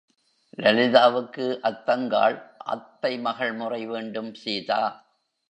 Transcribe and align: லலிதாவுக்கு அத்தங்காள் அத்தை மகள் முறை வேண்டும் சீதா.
லலிதாவுக்கு 0.57 1.45
அத்தங்காள் 1.61 2.37
அத்தை 2.65 3.19
மகள் 3.19 3.53
முறை 3.53 3.85
வேண்டும் 3.85 4.33
சீதா. 4.33 4.81